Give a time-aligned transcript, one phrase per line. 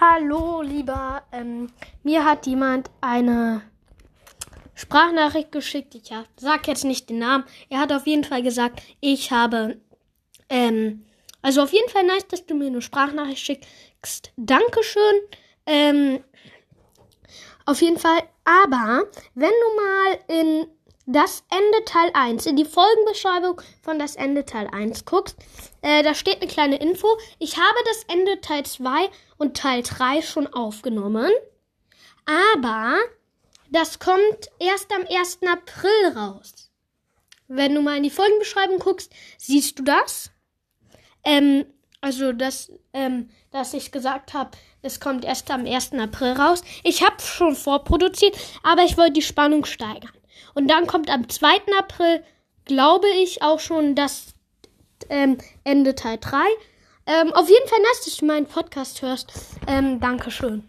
[0.00, 1.22] Hallo, lieber.
[1.32, 1.70] Ähm,
[2.02, 3.60] mir hat jemand eine
[4.74, 5.94] Sprachnachricht geschickt.
[5.94, 7.44] Ich sag jetzt nicht den Namen.
[7.68, 9.78] Er hat auf jeden Fall gesagt, ich habe.
[10.48, 11.04] Ähm,
[11.42, 14.32] also auf jeden Fall nice, dass du mir eine Sprachnachricht schickst.
[14.36, 15.14] Dankeschön.
[15.66, 16.24] Ähm,
[17.66, 18.22] auf jeden Fall.
[18.44, 19.04] Aber
[19.34, 20.66] wenn du mal in
[21.06, 25.36] das Ende Teil 1, in die Folgenbeschreibung von das Ende Teil 1 guckst,
[25.82, 27.08] äh, da steht eine kleine Info.
[27.38, 31.30] Ich habe das Ende Teil 2 und Teil 3 schon aufgenommen.
[32.24, 32.96] Aber
[33.70, 35.40] das kommt erst am 1.
[35.50, 36.70] April raus.
[37.48, 40.30] Wenn du mal in die Folgenbeschreibung guckst, siehst du das.
[41.24, 41.66] Ähm,
[42.00, 44.50] also, dass, ähm, dass ich gesagt habe,
[44.82, 45.92] es kommt erst am 1.
[45.94, 46.62] April raus.
[46.82, 50.12] Ich habe schon vorproduziert, aber ich wollte die Spannung steigern.
[50.54, 51.48] Und dann kommt am 2.
[51.78, 52.22] April,
[52.64, 54.34] glaube ich, auch schon das
[55.08, 56.38] ähm, Ende Teil 3.
[57.06, 59.32] Ähm, auf jeden Fall nice, dass du meinen Podcast hörst.
[59.66, 60.68] Ähm, Dankeschön.